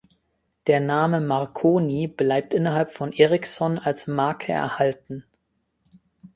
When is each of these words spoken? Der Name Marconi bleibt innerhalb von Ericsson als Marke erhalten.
Der 0.65 0.79
Name 0.79 1.21
Marconi 1.21 2.07
bleibt 2.07 2.55
innerhalb 2.55 2.89
von 2.91 3.13
Ericsson 3.13 3.77
als 3.77 4.07
Marke 4.07 4.51
erhalten. 4.51 5.25